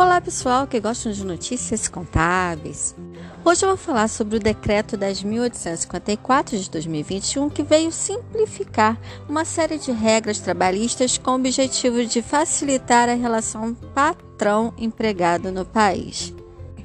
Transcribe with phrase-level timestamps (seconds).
[0.00, 2.94] Olá pessoal que gostam de notícias contábeis.
[3.44, 8.96] Hoje eu vou falar sobre o decreto 10.854 de 2021 que veio simplificar
[9.28, 16.32] uma série de regras trabalhistas com o objetivo de facilitar a relação patrão-empregado no país.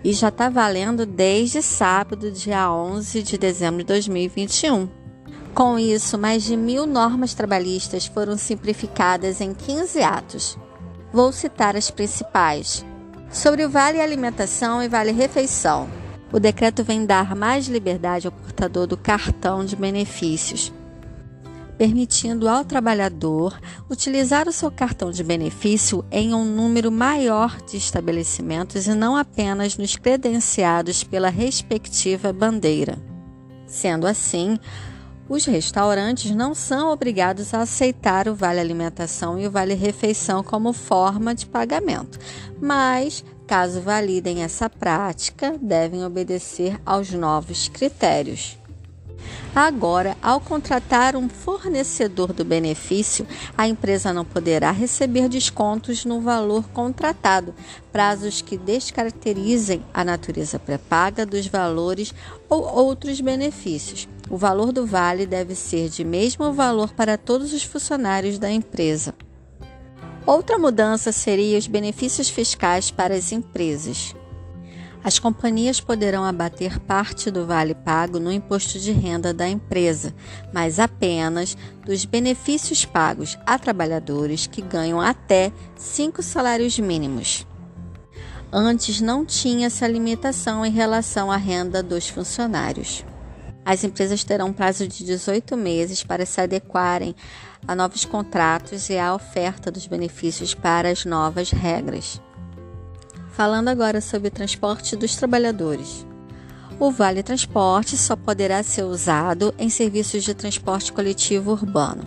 [0.03, 4.89] E já está valendo desde sábado, dia 11 de dezembro de 2021.
[5.53, 10.57] Com isso, mais de mil normas trabalhistas foram simplificadas em 15 atos.
[11.13, 12.83] Vou citar as principais
[13.33, 15.89] Sobre o Vale Alimentação e Vale Refeição,
[16.31, 20.71] o decreto vem dar mais liberdade ao portador do cartão de benefícios,
[21.75, 23.59] permitindo ao trabalhador
[23.89, 29.77] utilizar o seu cartão de benefício em um número maior de estabelecimentos e não apenas
[29.77, 32.99] nos credenciados pela respectiva bandeira.
[33.65, 34.59] Sendo assim,
[35.27, 40.73] os restaurantes não são obrigados a aceitar o vale alimentação e o vale refeição como
[40.73, 42.19] forma de pagamento,
[42.61, 48.57] mas, caso validem essa prática, devem obedecer aos novos critérios.
[49.55, 56.67] Agora, ao contratar um fornecedor do benefício, a empresa não poderá receber descontos no valor
[56.69, 57.53] contratado,
[57.91, 62.13] prazos que descaracterizem a natureza pré-paga dos valores
[62.49, 64.07] ou outros benefícios.
[64.29, 69.13] O valor do vale deve ser de mesmo valor para todos os funcionários da empresa.
[70.25, 74.15] Outra mudança seria os benefícios fiscais para as empresas.
[75.03, 80.15] As companhias poderão abater parte do vale pago no imposto de renda da empresa,
[80.53, 87.45] mas apenas dos benefícios pagos a trabalhadores que ganham até cinco salários mínimos.
[88.49, 93.03] Antes não tinha essa limitação em relação à renda dos funcionários.
[93.65, 97.15] As empresas terão prazo de 18 meses para se adequarem
[97.67, 102.21] a novos contratos e à oferta dos benefícios para as novas regras.
[103.33, 106.05] Falando agora sobre o transporte dos trabalhadores.
[106.79, 112.03] O Vale Transporte só poderá ser usado em serviços de transporte coletivo urbano,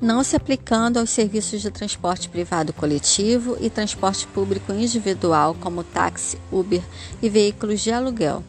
[0.00, 6.38] não se aplicando aos serviços de transporte privado coletivo e transporte público individual, como táxi,
[6.50, 6.82] Uber
[7.22, 8.42] e veículos de aluguel.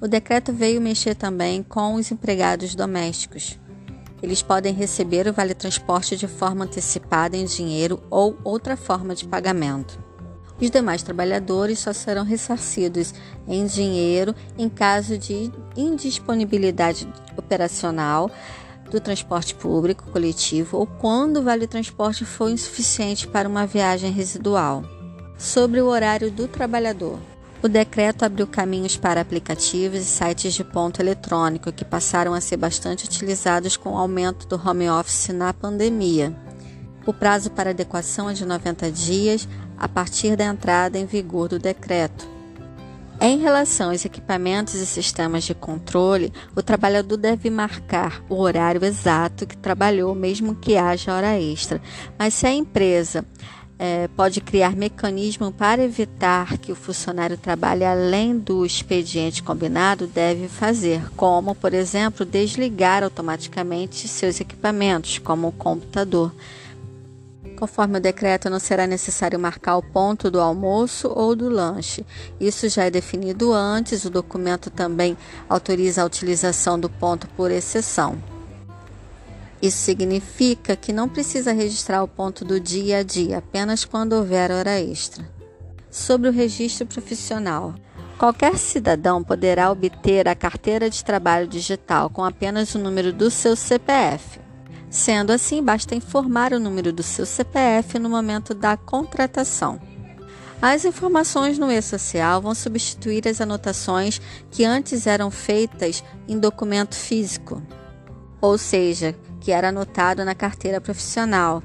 [0.00, 3.58] O decreto veio mexer também com os empregados domésticos.
[4.22, 9.26] Eles podem receber o Vale Transporte de forma antecipada em dinheiro ou outra forma de
[9.26, 10.05] pagamento.
[10.60, 13.12] Os demais trabalhadores só serão ressarcidos
[13.46, 17.06] em dinheiro em caso de indisponibilidade
[17.36, 18.30] operacional
[18.90, 24.82] do transporte público coletivo ou quando o vale transporte for insuficiente para uma viagem residual.
[25.36, 27.18] Sobre o horário do trabalhador.
[27.62, 32.56] O decreto abriu caminhos para aplicativos e sites de ponto eletrônico que passaram a ser
[32.56, 36.34] bastante utilizados com o aumento do home office na pandemia.
[37.06, 39.48] O prazo para adequação é de 90 dias
[39.78, 42.36] a partir da entrada em vigor do decreto.
[43.18, 49.46] Em relação aos equipamentos e sistemas de controle, o trabalhador deve marcar o horário exato
[49.46, 51.80] que trabalhou, mesmo que haja hora extra.
[52.18, 53.24] Mas se a empresa
[53.78, 60.46] é, pode criar mecanismo para evitar que o funcionário trabalhe além do expediente combinado, deve
[60.48, 66.32] fazer, como, por exemplo, desligar automaticamente seus equipamentos, como o computador.
[67.56, 72.04] Conforme o decreto, não será necessário marcar o ponto do almoço ou do lanche.
[72.38, 74.04] Isso já é definido antes.
[74.04, 75.16] O documento também
[75.48, 78.20] autoriza a utilização do ponto por exceção.
[79.60, 84.50] Isso significa que não precisa registrar o ponto do dia a dia, apenas quando houver
[84.50, 85.24] hora extra.
[85.90, 87.74] Sobre o registro profissional.
[88.18, 93.56] Qualquer cidadão poderá obter a carteira de trabalho digital com apenas o número do seu
[93.56, 94.45] CPF.
[94.88, 99.80] Sendo assim, basta informar o número do seu CPF no momento da contratação.
[100.60, 104.20] As informações no e-social vão substituir as anotações
[104.50, 107.62] que antes eram feitas em documento físico,
[108.40, 111.62] ou seja, que era anotado na carteira profissional.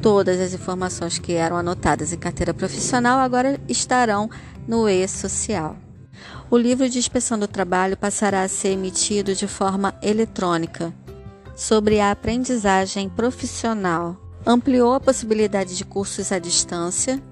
[0.00, 4.30] Todas as informações que eram anotadas em carteira profissional agora estarão
[4.68, 5.76] no e-social.
[6.50, 10.94] O livro de inspeção do trabalho passará a ser emitido de forma eletrônica
[11.54, 14.16] sobre a aprendizagem profissional.
[14.46, 17.22] Ampliou a possibilidade de cursos à distância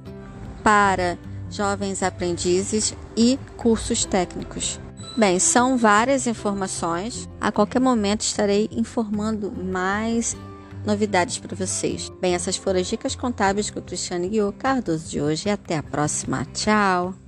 [0.63, 1.19] para
[1.51, 4.81] jovens aprendizes e cursos técnicos.
[5.17, 7.29] Bem, são várias informações.
[7.41, 10.35] A qualquer momento estarei informando mais
[10.87, 12.11] novidades para vocês.
[12.21, 15.77] Bem, essas foram as dicas contábeis com o Cristiane Guiô Cardoso de hoje e até
[15.77, 16.47] a próxima.
[16.55, 17.22] Tchau!